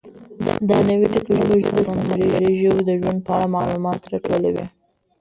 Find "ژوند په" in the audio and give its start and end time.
2.99-3.31